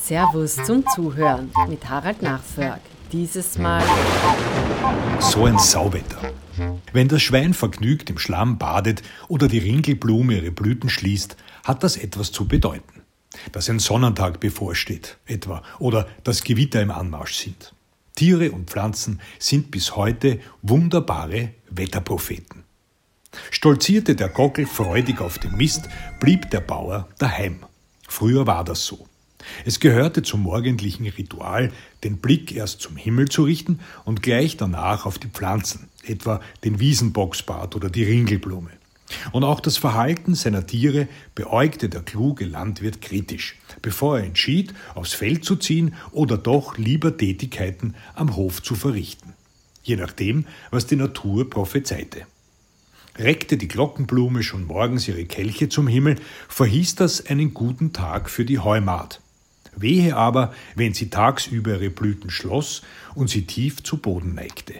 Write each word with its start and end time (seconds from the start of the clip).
Servus 0.00 0.56
zum 0.56 0.84
Zuhören 0.94 1.50
mit 1.68 1.88
Harald 1.88 2.22
Nachförg. 2.22 2.80
Dieses 3.12 3.56
Mal. 3.58 3.82
So 5.20 5.44
ein 5.44 5.58
Sauwetter. 5.58 6.32
Wenn 6.92 7.08
das 7.08 7.22
Schwein 7.22 7.54
vergnügt 7.54 8.10
im 8.10 8.18
Schlamm 8.18 8.58
badet 8.58 9.02
oder 9.28 9.46
die 9.46 9.58
Ringelblume 9.58 10.34
ihre 10.34 10.50
Blüten 10.50 10.90
schließt, 10.90 11.36
hat 11.64 11.84
das 11.84 11.96
etwas 11.96 12.32
zu 12.32 12.48
bedeuten. 12.48 13.02
Dass 13.52 13.70
ein 13.70 13.78
Sonnentag 13.78 14.40
bevorsteht, 14.40 15.18
etwa, 15.26 15.62
oder 15.78 16.08
dass 16.24 16.42
Gewitter 16.42 16.82
im 16.82 16.90
Anmarsch 16.90 17.34
sind. 17.34 17.74
Tiere 18.14 18.50
und 18.50 18.70
Pflanzen 18.70 19.20
sind 19.38 19.70
bis 19.70 19.94
heute 19.94 20.40
wunderbare 20.62 21.50
Wetterpropheten. 21.70 22.64
Stolzierte 23.50 24.16
der 24.16 24.30
Gockel 24.30 24.66
freudig 24.66 25.20
auf 25.20 25.38
den 25.38 25.56
Mist, 25.56 25.88
blieb 26.18 26.50
der 26.50 26.60
Bauer 26.60 27.08
daheim. 27.18 27.60
Früher 28.08 28.46
war 28.46 28.64
das 28.64 28.84
so. 28.84 29.06
Es 29.64 29.80
gehörte 29.80 30.22
zum 30.22 30.42
morgendlichen 30.42 31.06
Ritual, 31.06 31.72
den 32.04 32.18
Blick 32.18 32.54
erst 32.54 32.80
zum 32.80 32.96
Himmel 32.96 33.28
zu 33.28 33.44
richten 33.44 33.80
und 34.04 34.22
gleich 34.22 34.56
danach 34.56 35.06
auf 35.06 35.18
die 35.18 35.28
Pflanzen, 35.28 35.88
etwa 36.04 36.40
den 36.64 36.80
Wiesenboxbart 36.80 37.76
oder 37.76 37.90
die 37.90 38.04
Ringelblume. 38.04 38.70
Und 39.32 39.44
auch 39.44 39.60
das 39.60 39.76
Verhalten 39.76 40.34
seiner 40.34 40.66
Tiere 40.66 41.08
beäugte 41.34 41.88
der 41.88 42.02
kluge 42.02 42.44
Landwirt 42.44 43.00
kritisch, 43.00 43.56
bevor 43.80 44.18
er 44.18 44.24
entschied, 44.24 44.74
aufs 44.94 45.12
Feld 45.12 45.44
zu 45.44 45.56
ziehen 45.56 45.94
oder 46.10 46.36
doch 46.36 46.76
lieber 46.76 47.16
Tätigkeiten 47.16 47.94
am 48.14 48.34
Hof 48.36 48.62
zu 48.62 48.74
verrichten. 48.74 49.34
Je 49.82 49.96
nachdem, 49.96 50.46
was 50.70 50.86
die 50.86 50.96
Natur 50.96 51.48
prophezeite. 51.48 52.26
Reckte 53.16 53.56
die 53.56 53.68
Glockenblume 53.68 54.42
schon 54.42 54.66
morgens 54.66 55.08
ihre 55.08 55.24
Kelche 55.24 55.68
zum 55.68 55.86
Himmel, 55.86 56.16
verhieß 56.48 56.96
das 56.96 57.24
einen 57.26 57.54
guten 57.54 57.92
Tag 57.92 58.28
für 58.28 58.44
die 58.44 58.58
Heumaat. 58.58 59.20
Wehe 59.76 60.16
aber, 60.16 60.52
wenn 60.74 60.94
sie 60.94 61.10
tagsüber 61.10 61.74
ihre 61.74 61.90
Blüten 61.90 62.30
schloss 62.30 62.82
und 63.14 63.30
sie 63.30 63.46
tief 63.46 63.82
zu 63.82 63.98
Boden 63.98 64.34
neigte. 64.34 64.74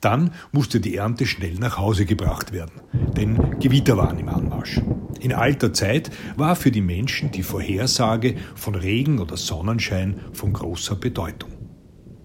Dann 0.00 0.32
musste 0.52 0.80
die 0.80 0.96
Ernte 0.96 1.24
schnell 1.24 1.54
nach 1.54 1.78
Hause 1.78 2.04
gebracht 2.04 2.52
werden, 2.52 2.82
denn 3.16 3.58
Gewitter 3.58 3.96
waren 3.96 4.18
im 4.18 4.28
Anmarsch. 4.28 4.82
In 5.20 5.32
alter 5.32 5.72
Zeit 5.72 6.10
war 6.36 6.56
für 6.56 6.70
die 6.70 6.82
Menschen 6.82 7.30
die 7.30 7.42
Vorhersage 7.42 8.36
von 8.54 8.74
Regen 8.74 9.18
oder 9.18 9.38
Sonnenschein 9.38 10.20
von 10.34 10.52
großer 10.52 10.96
Bedeutung. 10.96 11.52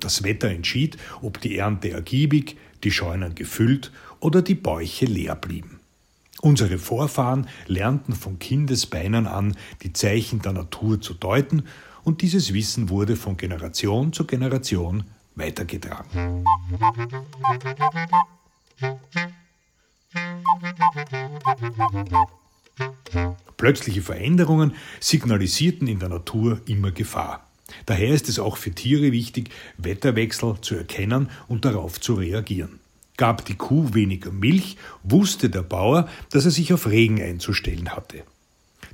Das 0.01 0.23
Wetter 0.23 0.49
entschied, 0.49 0.97
ob 1.21 1.39
die 1.39 1.57
Ernte 1.57 1.91
ergiebig, 1.91 2.57
die 2.83 2.91
Scheunen 2.91 3.35
gefüllt 3.35 3.91
oder 4.19 4.41
die 4.41 4.55
Bäuche 4.55 5.05
leer 5.05 5.35
blieben. 5.35 5.79
Unsere 6.41 6.77
Vorfahren 6.77 7.47
lernten 7.67 8.13
von 8.13 8.39
Kindesbeinen 8.39 9.27
an, 9.27 9.55
die 9.83 9.91
Zeichen 9.91 10.41
der 10.41 10.53
Natur 10.53 11.01
zu 11.01 11.13
deuten, 11.13 11.63
und 12.03 12.21
dieses 12.21 12.53
Wissen 12.53 12.89
wurde 12.89 13.15
von 13.15 13.37
Generation 13.37 14.13
zu 14.13 14.25
Generation 14.25 15.03
weitergetragen. 15.35 16.45
Plötzliche 23.57 24.01
Veränderungen 24.01 24.73
signalisierten 24.99 25.87
in 25.87 25.99
der 25.99 26.09
Natur 26.09 26.61
immer 26.65 26.91
Gefahr. 26.91 27.45
Daher 27.85 28.09
ist 28.09 28.29
es 28.29 28.39
auch 28.39 28.57
für 28.57 28.71
Tiere 28.71 29.11
wichtig, 29.11 29.49
Wetterwechsel 29.77 30.55
zu 30.61 30.75
erkennen 30.75 31.29
und 31.47 31.65
darauf 31.65 31.99
zu 31.99 32.15
reagieren. 32.15 32.79
Gab 33.17 33.43
die 33.45 33.55
Kuh 33.55 33.93
weniger 33.93 34.31
Milch, 34.31 34.77
wusste 35.03 35.49
der 35.49 35.61
Bauer, 35.61 36.07
dass 36.29 36.45
er 36.45 36.51
sich 36.51 36.73
auf 36.73 36.87
Regen 36.87 37.21
einzustellen 37.21 37.89
hatte. 37.89 38.23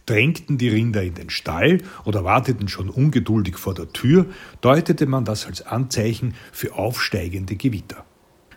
Drängten 0.05 0.57
die 0.57 0.69
Rinder 0.69 1.03
in 1.03 1.15
den 1.15 1.29
Stall 1.29 1.79
oder 2.03 2.23
warteten 2.23 2.67
schon 2.67 2.89
ungeduldig 2.89 3.57
vor 3.57 3.73
der 3.73 3.91
Tür, 3.91 4.27
deutete 4.61 5.05
man 5.05 5.25
das 5.25 5.45
als 5.45 5.61
Anzeichen 5.63 6.35
für 6.51 6.75
aufsteigende 6.75 7.55
Gewitter. 7.55 8.05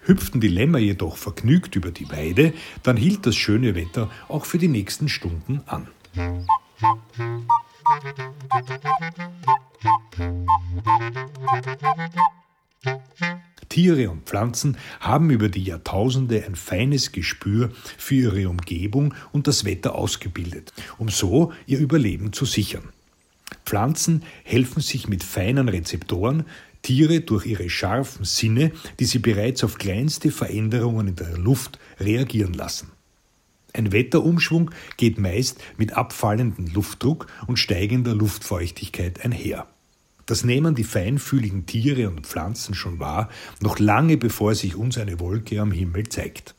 Hüpften 0.02 0.40
die 0.40 0.48
Lämmer 0.48 0.78
jedoch 0.78 1.16
vergnügt 1.16 1.76
über 1.76 1.90
die 1.90 2.10
Weide, 2.10 2.54
dann 2.82 2.96
hielt 2.96 3.26
das 3.26 3.36
schöne 3.36 3.74
Wetter 3.74 4.10
auch 4.28 4.46
für 4.46 4.58
die 4.58 4.68
nächsten 4.68 5.08
Stunden 5.08 5.62
an. 5.66 5.88
Tiere 13.68 14.10
und 14.10 14.24
Pflanzen 14.24 14.76
haben 15.00 15.30
über 15.30 15.48
die 15.48 15.64
Jahrtausende 15.64 16.44
ein 16.44 16.56
feines 16.56 17.12
Gespür 17.12 17.70
für 17.96 18.14
ihre 18.14 18.48
Umgebung 18.48 19.14
und 19.32 19.46
das 19.46 19.64
Wetter 19.64 19.94
ausgebildet, 19.94 20.72
um 20.98 21.08
so 21.08 21.52
ihr 21.66 21.78
Überleben 21.78 22.32
zu 22.32 22.44
sichern. 22.44 22.88
Pflanzen 23.64 24.22
helfen 24.44 24.80
sich 24.80 25.08
mit 25.08 25.22
feinen 25.22 25.68
Rezeptoren, 25.68 26.44
Tiere 26.82 27.20
durch 27.20 27.44
ihre 27.44 27.68
scharfen 27.68 28.24
Sinne, 28.24 28.72
die 29.00 29.04
sie 29.04 29.18
bereits 29.18 29.64
auf 29.64 29.78
kleinste 29.78 30.30
Veränderungen 30.30 31.08
in 31.08 31.16
der 31.16 31.36
Luft 31.36 31.78
reagieren 31.98 32.54
lassen. 32.54 32.92
Ein 33.74 33.92
Wetterumschwung 33.92 34.70
geht 34.96 35.18
meist 35.18 35.60
mit 35.76 35.92
abfallendem 35.92 36.66
Luftdruck 36.68 37.26
und 37.46 37.58
steigender 37.58 38.14
Luftfeuchtigkeit 38.14 39.24
einher. 39.24 39.66
Das 40.28 40.44
nehmen 40.44 40.74
die 40.74 40.84
feinfühligen 40.84 41.64
Tiere 41.64 42.06
und 42.06 42.26
Pflanzen 42.26 42.74
schon 42.74 42.98
wahr, 42.98 43.30
noch 43.60 43.78
lange 43.78 44.18
bevor 44.18 44.54
sich 44.54 44.76
uns 44.76 44.98
eine 44.98 45.20
Wolke 45.20 45.58
am 45.58 45.72
Himmel 45.72 46.10
zeigt. 46.10 46.54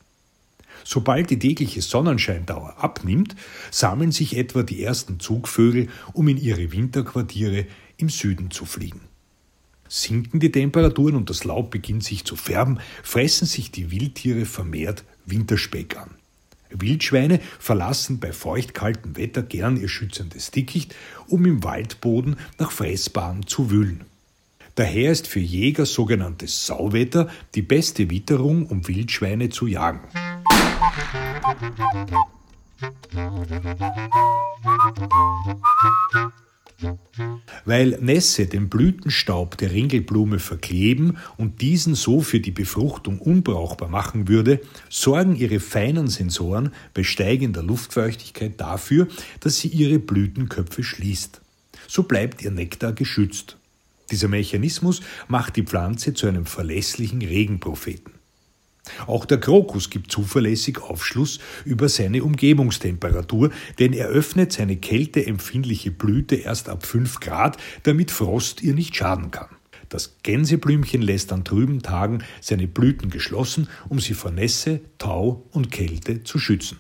Sobald 0.84 1.30
die 1.30 1.38
tägliche 1.38 1.84
Sonnenscheindauer 1.84 2.84
abnimmt, 2.84 3.36
sammeln 3.70 4.12
sich 4.12 4.36
etwa 4.36 4.64
die 4.64 4.84
ersten 4.84 5.20
Zugvögel, 5.20 5.88
um 6.14 6.28
in 6.30 6.38
ihre 6.38 6.72
Winterquartiere 6.72 7.68
im 7.98 8.10
Süden 8.10 8.50
zu 8.50 8.66
fliegen. 8.66 9.02
Sinken 9.88 10.40
die 10.40 10.52
Temperaturen 10.52 11.16
und 11.16 11.30
das 11.30 11.44
Laub 11.44 11.70
beginnt 11.70 12.04
sich 12.04 12.26
zu 12.26 12.36
färben, 12.36 12.80
fressen 13.04 13.46
sich 13.46 13.70
die 13.70 13.92
Wildtiere 13.92 14.46
vermehrt 14.46 15.04
Winterspeck 15.28 15.96
an. 15.96 16.10
Wildschweine 16.72 17.40
verlassen 17.60 18.20
bei 18.20 18.32
feuchtkaltem 18.32 19.18
Wetter 19.18 19.42
gern 19.42 19.78
ihr 19.78 19.90
schützendes 19.90 20.52
Dickicht, 20.52 20.96
um 21.28 21.46
im 21.46 21.64
Waldboden 21.64 22.38
nach 22.58 22.72
Fressbaren 22.72 23.48
zu 23.48 23.72
wühlen. 23.72 24.06
Daher 24.76 25.12
ist 25.12 25.28
für 25.28 25.40
Jäger 25.40 25.86
sogenanntes 25.86 26.66
Sauwetter 26.66 27.28
die 27.56 27.62
beste 27.62 28.10
Witterung, 28.10 28.66
um 28.68 28.88
Wildschweine 28.88 29.50
zu 29.50 29.68
jagen. 29.68 30.00
Weil 37.66 37.98
Nässe 38.02 38.48
den 38.48 38.70
Blütenstaub 38.70 39.58
der 39.58 39.72
Ringelblume 39.72 40.40
verkleben 40.40 41.18
und 41.38 41.62
diesen 41.62 41.96
so 41.96 42.22
für 42.22 42.40
die 42.40 42.52
Befruchtung 42.52 43.20
unbrauchbar 43.20 43.90
machen 43.90 44.28
würde, 44.28 44.62
sorgen 44.90 45.36
ihre 45.36 45.60
feinen 45.60 46.08
Sensoren 46.08 46.72
bei 46.94 47.04
steigender 47.04 47.64
Luftfeuchtigkeit 47.64 48.60
dafür, 48.60 49.08
dass 49.40 49.60
sie 49.60 49.70
ihre 49.70 50.00
Blütenköpfe 50.00 50.84
schließt. 50.84 51.42
So 51.88 52.04
bleibt 52.04 52.42
ihr 52.44 52.52
Nektar 52.52 52.94
geschützt. 52.94 53.58
Dieser 54.12 54.28
Mechanismus 54.28 55.02
macht 55.28 55.56
die 55.56 55.64
Pflanze 55.64 56.14
zu 56.14 56.28
einem 56.28 56.46
verlässlichen 56.46 57.22
Regenpropheten. 57.22 58.19
Auch 59.08 59.26
der 59.26 59.40
Krokus 59.40 59.90
gibt 59.90 60.12
zuverlässig 60.12 60.82
Aufschluss 60.82 61.40
über 61.66 61.90
seine 61.90 62.24
Umgebungstemperatur, 62.24 63.52
denn 63.80 63.94
er 63.94 64.08
öffnet 64.08 64.54
seine 64.54 64.78
kälteempfindliche 64.78 65.92
Blüte 65.92 66.36
erst 66.36 66.70
ab 66.70 66.86
5 66.86 67.20
Grad, 67.20 67.58
damit 67.84 68.12
Frost 68.12 68.62
ihr 68.62 68.74
nicht 68.74 68.96
schaden 68.96 69.32
kann. 69.32 69.50
Das 69.90 70.18
Gänseblümchen 70.22 71.02
lässt 71.02 71.34
an 71.34 71.44
trüben 71.44 71.82
Tagen 71.82 72.24
seine 72.42 72.68
Blüten 72.68 73.10
geschlossen, 73.10 73.68
um 73.90 74.00
sie 74.00 74.14
vor 74.14 74.32
Nässe, 74.32 74.82
Tau 75.00 75.48
und 75.52 75.72
Kälte 75.72 76.24
zu 76.24 76.38
schützen. 76.38 76.80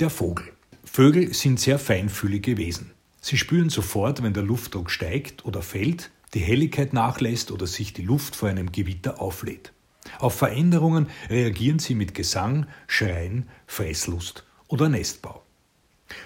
Der 0.00 0.10
Vogel. 0.10 0.46
Vögel 0.84 1.34
sind 1.34 1.60
sehr 1.60 1.78
feinfühlige 1.78 2.56
Wesen. 2.56 2.90
Sie 3.20 3.36
spüren 3.36 3.70
sofort, 3.70 4.22
wenn 4.22 4.32
der 4.32 4.42
Luftdruck 4.42 4.90
steigt 4.90 5.44
oder 5.44 5.60
fällt, 5.60 6.10
die 6.36 6.42
Helligkeit 6.42 6.92
nachlässt 6.92 7.50
oder 7.50 7.66
sich 7.66 7.94
die 7.94 8.02
Luft 8.02 8.36
vor 8.36 8.50
einem 8.50 8.70
Gewitter 8.70 9.22
auflädt. 9.22 9.72
Auf 10.18 10.34
Veränderungen 10.34 11.08
reagieren 11.30 11.78
sie 11.78 11.94
mit 11.94 12.12
Gesang, 12.12 12.66
Schreien, 12.86 13.48
Fresslust 13.66 14.44
oder 14.68 14.90
Nestbau. 14.90 15.42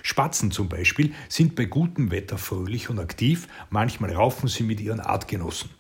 Spatzen 0.03 0.51
zum 0.51 0.69
Beispiel 0.69 1.15
sind 1.29 1.55
bei 1.55 1.65
gutem 1.65 2.11
Wetter 2.11 2.39
fröhlich 2.39 2.91
und 2.91 2.99
aktiv, 2.99 3.47
manchmal 3.71 4.13
raufen 4.13 4.49
sie 4.49 4.65
mit 4.65 4.81
ihren 4.81 4.99
Artgenossen. 4.99 5.71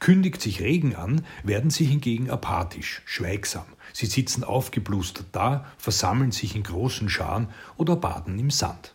Kündigt 0.00 0.42
sich 0.42 0.60
Regen 0.60 0.94
an, 0.94 1.24
werden 1.42 1.70
sie 1.70 1.86
hingegen 1.86 2.28
apathisch, 2.28 3.00
schweigsam. 3.06 3.64
Sie 3.94 4.04
sitzen 4.04 4.44
aufgeblustert 4.44 5.28
da, 5.32 5.64
versammeln 5.78 6.30
sich 6.30 6.54
in 6.54 6.62
großen 6.62 7.08
Scharen 7.08 7.48
oder 7.78 7.96
baden 7.96 8.38
im 8.38 8.50
Sand. 8.50 8.94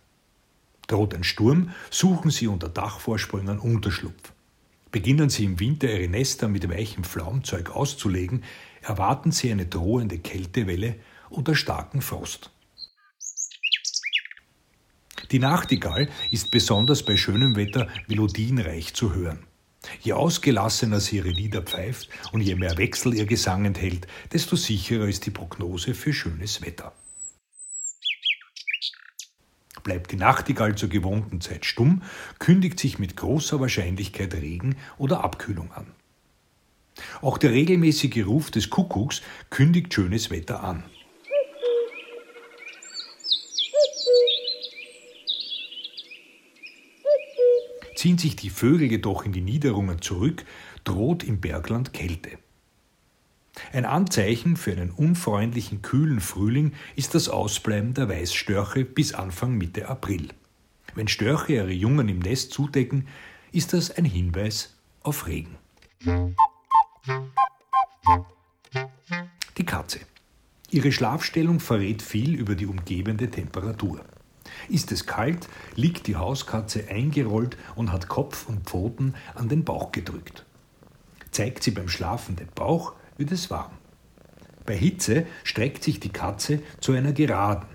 Droht 0.85 1.15
ein 1.15 1.23
Sturm, 1.23 1.71
suchen 1.89 2.29
sie 2.29 2.45
unter 2.45 2.69
Dachvorsprüngen 2.69 3.57
Unterschlupf. 3.57 4.33
Beginnen 4.91 5.29
Sie 5.29 5.45
im 5.45 5.59
Winter 5.59 5.91
Ihre 5.91 6.09
Nester 6.09 6.47
mit 6.47 6.69
weichem 6.69 7.03
Flaumzeug 7.03 7.71
auszulegen, 7.71 8.43
erwarten 8.81 9.31
Sie 9.31 9.51
eine 9.51 9.65
drohende 9.65 10.19
Kältewelle 10.19 10.95
oder 11.29 11.55
starken 11.55 12.01
Frost. 12.01 12.51
Die 15.31 15.39
Nachtigall 15.39 16.09
ist 16.31 16.51
besonders 16.51 17.03
bei 17.03 17.17
schönem 17.17 17.55
Wetter 17.57 17.87
melodienreich 18.07 18.93
zu 18.93 19.13
hören. 19.13 19.45
Je 20.01 20.13
ausgelassener 20.13 20.99
sie 20.99 21.17
ihre 21.17 21.29
Lieder 21.29 21.61
pfeift 21.61 22.09
und 22.31 22.41
je 22.41 22.55
mehr 22.55 22.77
Wechsel 22.77 23.13
ihr 23.13 23.25
Gesang 23.25 23.65
enthält, 23.65 24.07
desto 24.31 24.55
sicherer 24.55 25.07
ist 25.07 25.25
die 25.25 25.31
Prognose 25.31 25.93
für 25.93 26.13
schönes 26.13 26.61
Wetter. 26.61 26.93
Bleibt 29.87 30.11
die 30.11 30.17
Nachtigall 30.17 30.75
zur 30.75 30.89
gewohnten 30.89 31.39
Zeit 31.39 31.63
stumm, 31.63 32.01
kündigt 32.39 32.77
sich 32.77 32.99
mit 32.99 33.15
großer 33.15 33.61
Wahrscheinlichkeit 33.61 34.33
Regen 34.33 34.75
oder 34.97 35.23
Abkühlung 35.23 35.71
an. 35.71 35.85
Auch 37.21 37.37
der 37.37 37.51
regelmäßige 37.51 38.25
Ruf 38.25 38.51
des 38.51 38.69
Kuckucks 38.69 39.21
kündigt 39.49 39.93
schönes 39.93 40.29
Wetter 40.29 40.61
an. 40.61 40.83
Ziehen 47.95 48.17
sich 48.17 48.35
die 48.35 48.49
Vögel 48.49 48.91
jedoch 48.91 49.23
in 49.23 49.31
die 49.31 49.39
Niederungen 49.39 50.01
zurück, 50.01 50.43
droht 50.83 51.23
im 51.23 51.39
Bergland 51.39 51.93
Kälte. 51.93 52.31
Ein 53.73 53.85
Anzeichen 53.85 54.55
für 54.55 54.71
einen 54.71 54.91
unfreundlichen, 54.91 55.81
kühlen 55.81 56.21
Frühling 56.21 56.73
ist 56.95 57.15
das 57.15 57.27
Ausbleiben 57.29 57.93
der 57.93 58.07
Weißstörche 58.09 58.85
bis 58.85 59.13
Anfang 59.13 59.57
Mitte 59.57 59.89
April. 59.89 60.29
Wenn 60.95 61.07
Störche 61.07 61.53
ihre 61.53 61.71
Jungen 61.71 62.09
im 62.09 62.19
Nest 62.19 62.53
zudecken, 62.53 63.07
ist 63.51 63.73
das 63.73 63.91
ein 63.91 64.05
Hinweis 64.05 64.75
auf 65.03 65.27
Regen. 65.27 65.57
Die 69.57 69.65
Katze. 69.65 69.99
Ihre 70.69 70.91
Schlafstellung 70.91 71.59
verrät 71.59 72.01
viel 72.01 72.35
über 72.35 72.55
die 72.55 72.65
umgebende 72.65 73.29
Temperatur. 73.29 74.03
Ist 74.69 74.91
es 74.91 75.05
kalt, 75.05 75.47
liegt 75.75 76.07
die 76.07 76.15
Hauskatze 76.15 76.87
eingerollt 76.89 77.57
und 77.75 77.91
hat 77.91 78.07
Kopf 78.07 78.47
und 78.47 78.69
Pfoten 78.69 79.15
an 79.35 79.49
den 79.49 79.63
Bauch 79.63 79.91
gedrückt. 79.91 80.45
Zeigt 81.31 81.63
sie 81.63 81.71
beim 81.71 81.89
Schlafen 81.89 82.35
den 82.35 82.49
Bauch, 82.53 82.93
wird 83.17 83.31
es 83.31 83.49
warm. 83.49 83.71
Bei 84.65 84.75
Hitze 84.75 85.25
streckt 85.43 85.83
sich 85.83 85.99
die 85.99 86.09
Katze 86.09 86.61
zu 86.81 86.91
einer 86.91 87.13
Geraden. 87.13 87.67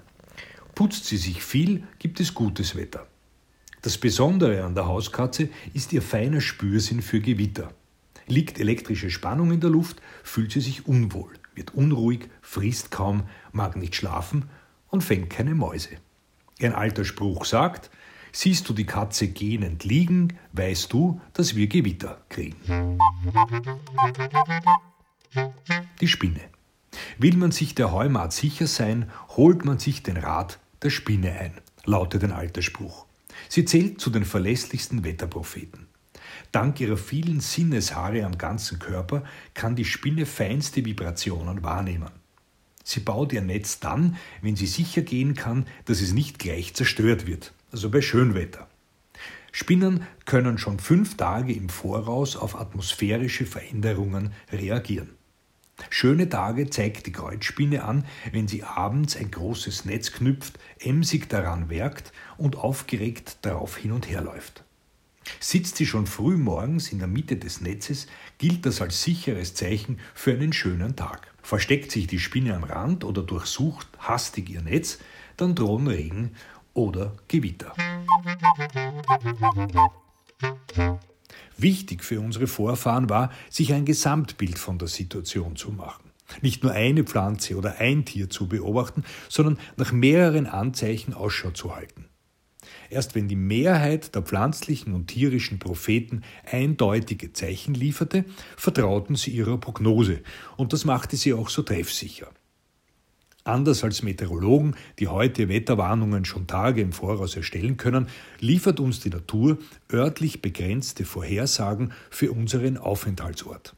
Putzt 0.75 1.07
sie 1.07 1.17
sich 1.17 1.43
viel, 1.43 1.85
gibt 1.99 2.21
es 2.21 2.35
gutes 2.35 2.77
Wetter. 2.77 3.07
Das 3.83 3.99
Besondere 3.99 4.63
an 4.63 4.75
der 4.75 4.87
Hauskatze 4.87 5.49
ist 5.75 5.93
ihr 5.93 6.03
feiner 6.03 6.41
Spürsinn 6.41 7.03
für 7.03 7.21
Gewitter. 7.21 7.73
Liegt 8.27 8.61
elektrische 8.61 9.11
Spannung 9.11 9.53
in 9.53 9.61
der 9.61 9.71
Luft, 9.71 10.01
fühlt 10.23 10.53
sie 10.53 10.61
sich 10.61 10.87
unwohl, 10.87 11.33
wird 11.55 11.75
unruhig, 11.75 12.29
frisst 12.41 12.91
kaum, 12.91 13.25
mag 13.51 13.77
nicht 13.77 13.97
schlafen 13.97 14.45
und 14.89 15.03
fängt 15.03 15.31
keine 15.31 15.55
Mäuse. 15.55 15.97
Ein 16.61 16.75
alter 16.75 17.05
Spruch 17.05 17.45
sagt, 17.45 17.91
siehst 18.31 18.69
du 18.69 18.73
die 18.73 18.87
Katze 18.87 19.29
gähnend 19.29 19.85
liegen, 19.85 20.39
weißt 20.53 20.93
du, 20.93 21.21
dass 21.33 21.57
wir 21.57 21.67
Gewitter 21.67 22.21
kriegen. 22.29 22.57
Die 26.01 26.09
Spinne. 26.09 26.41
Will 27.19 27.37
man 27.37 27.53
sich 27.53 27.75
der 27.75 27.93
Heumat 27.93 28.33
sicher 28.33 28.67
sein, 28.67 29.11
holt 29.29 29.65
man 29.65 29.79
sich 29.79 30.03
den 30.03 30.17
Rat 30.17 30.59
der 30.83 30.91
Spinne 30.91 31.33
ein, 31.33 31.53
lautet 31.85 32.25
ein 32.25 32.33
alter 32.33 32.61
Spruch. 32.61 33.07
Sie 33.49 33.65
zählt 33.65 34.01
zu 34.01 34.11
den 34.11 34.25
verlässlichsten 34.25 35.05
Wetterpropheten. 35.05 35.87
Dank 36.51 36.81
ihrer 36.81 36.97
vielen 36.97 37.41
Sinneshaare 37.41 38.25
am 38.25 38.37
ganzen 38.37 38.79
Körper 38.79 39.25
kann 39.55 39.77
die 39.77 39.85
Spinne 39.85 40.27
feinste 40.27 40.85
Vibrationen 40.85 41.63
wahrnehmen. 41.63 42.11
Sie 42.85 43.01
baut 43.01 43.33
ihr 43.33 43.43
Netz 43.43 43.81
dann, 43.81 44.17
wenn 44.43 44.57
sie 44.57 44.67
sicher 44.67 45.03
gehen 45.03 45.35
kann, 45.35 45.67
dass 45.87 46.01
es 46.01 46.13
nicht 46.13 46.39
gleich 46.39 46.75
zerstört 46.75 47.27
wird, 47.27 47.53
also 47.71 47.91
bei 47.91 48.03
Schönwetter. 48.03 48.69
Spinnen 49.53 50.07
können 50.25 50.59
schon 50.59 50.79
fünf 50.79 51.17
Tage 51.17 51.53
im 51.53 51.69
Voraus 51.69 52.37
auf 52.37 52.59
atmosphärische 52.59 53.47
Veränderungen 53.47 54.33
reagieren. 54.51 55.11
Schöne 55.91 56.29
Tage 56.29 56.71
zeigt 56.71 57.07
die 57.07 57.13
Kreuzspinne 57.13 57.85
an, 57.85 58.05
wenn 58.33 58.49
sie 58.49 58.65
abends 58.65 59.17
ein 59.17 59.31
großes 59.31 59.85
Netz 59.85 60.13
knüpft, 60.13 60.59
emsig 60.79 61.29
daran 61.29 61.69
werkt 61.69 62.13
und 62.37 62.57
aufgeregt 62.57 63.39
darauf 63.43 63.77
hin 63.77 63.93
und 63.93 64.09
her 64.09 64.23
läuft. 64.23 64.65
Sitzt 65.41 65.77
sie 65.77 65.87
schon 65.87 66.07
früh 66.07 66.37
morgens 66.37 66.93
in 66.93 66.99
der 66.99 67.09
Mitte 67.09 67.37
des 67.37 67.61
Netzes, 67.61 68.07
gilt 68.39 68.67
das 68.67 68.81
als 68.81 69.03
sicheres 69.03 69.55
Zeichen 69.55 69.99
für 70.15 70.33
einen 70.33 70.53
schönen 70.53 70.97
Tag. 70.97 71.33
Versteckt 71.43 71.91
sich 71.91 72.07
die 72.07 72.19
Spinne 72.19 72.57
am 72.57 72.65
Rand 72.65 73.05
oder 73.05 73.23
durchsucht 73.23 73.87
hastig 73.99 74.51
ihr 74.51 74.63
Netz, 74.63 74.99
dann 75.37 75.55
drohen 75.55 75.87
Regen 75.87 76.33
oder 76.75 77.17
Gewitter. 77.29 77.75
Wichtig 81.63 82.05
für 82.05 82.21
unsere 82.21 82.47
Vorfahren 82.47 83.09
war, 83.09 83.31
sich 83.49 83.73
ein 83.73 83.85
Gesamtbild 83.85 84.59
von 84.59 84.79
der 84.79 84.89
Situation 84.89 85.57
zu 85.57 85.71
machen. 85.71 86.11
Nicht 86.41 86.63
nur 86.63 86.73
eine 86.73 87.05
Pflanze 87.05 87.57
oder 87.57 87.79
ein 87.79 88.05
Tier 88.05 88.29
zu 88.29 88.49
beobachten, 88.49 89.05
sondern 89.29 89.59
nach 89.77 89.93
mehreren 89.93 90.47
Anzeichen 90.47 91.15
Ausschau 91.15 91.51
zu 91.51 91.77
halten. 91.77 92.07
Erst 92.91 93.15
wenn 93.15 93.29
die 93.29 93.37
Mehrheit 93.37 94.15
der 94.15 94.23
pflanzlichen 94.23 94.93
und 94.93 95.07
tierischen 95.07 95.59
Propheten 95.59 96.23
eindeutige 96.51 97.33
Zeichen 97.33 97.75
lieferte, 97.75 98.25
vertrauten 98.57 99.17
sie 99.17 99.31
ihrer 99.31 99.59
Prognose, 99.59 100.21
und 100.57 100.73
das 100.73 100.85
machte 100.85 101.17
sie 101.17 101.33
auch 101.33 101.49
so 101.49 101.63
treffsicher. 101.63 102.31
Anders 103.45 103.83
als 103.83 104.03
Meteorologen, 104.03 104.77
die 104.99 105.09
heute 105.09 105.49
Wetterwarnungen 105.49 106.25
schon 106.25 106.47
Tage 106.47 106.81
im 106.81 106.93
Voraus 106.93 107.35
erstellen 107.35 107.77
können, 107.77 108.09
liefert 108.39 108.79
uns 108.79 109.01
die 109.01 109.11
Natur 109.11 109.59
örtlich 109.93 110.43
begrenzte 110.43 111.05
Vorhersagen 111.05 111.93
für 112.11 112.31
unseren 112.31 112.77
Aufenthaltsort. 112.77 113.75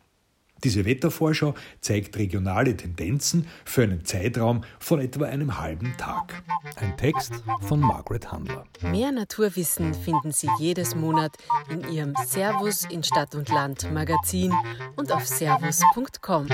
Diese 0.64 0.86
Wettervorschau 0.86 1.54
zeigt 1.80 2.16
regionale 2.16 2.76
Tendenzen 2.76 3.46
für 3.66 3.82
einen 3.82 4.04
Zeitraum 4.04 4.64
von 4.78 4.98
etwa 5.00 5.26
einem 5.26 5.60
halben 5.60 5.94
Tag. 5.98 6.42
Ein 6.76 6.96
Text 6.96 7.34
von 7.60 7.80
Margaret 7.80 8.32
Handler. 8.32 8.64
Mehr 8.80 9.12
Naturwissen 9.12 9.92
finden 9.92 10.32
Sie 10.32 10.48
jedes 10.58 10.94
Monat 10.94 11.32
in 11.68 11.86
Ihrem 11.92 12.14
Servus 12.26 12.84
in 12.90 13.02
Stadt 13.02 13.34
und 13.34 13.50
Land 13.50 13.92
Magazin 13.92 14.54
und 14.96 15.12
auf 15.12 15.26
servus.com. 15.26 16.48